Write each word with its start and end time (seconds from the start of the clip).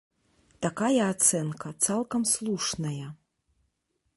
Такая 0.65 1.01
ацэнка 1.13 1.67
цалкам 1.89 2.21
слушная. 2.33 3.07